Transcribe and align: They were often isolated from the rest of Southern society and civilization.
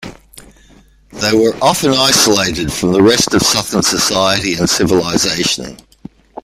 They 1.21 1.35
were 1.37 1.55
often 1.61 1.91
isolated 1.93 2.73
from 2.73 2.91
the 2.91 3.03
rest 3.03 3.35
of 3.35 3.43
Southern 3.43 3.83
society 3.83 4.55
and 4.55 4.67
civilization. 4.67 5.77